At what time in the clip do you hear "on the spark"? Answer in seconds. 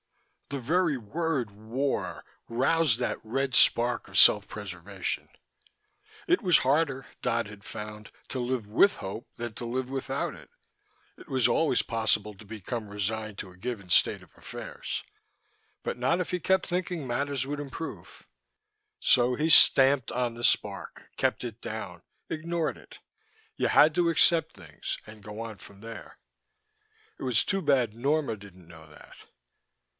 20.11-21.11